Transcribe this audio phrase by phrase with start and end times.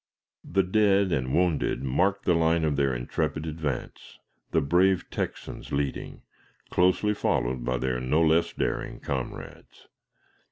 [0.43, 4.17] The dead and wounded marked the line of their intrepid advance,
[4.49, 6.23] the brave Texans leading,
[6.71, 9.89] closely followed by their no less daring comrades.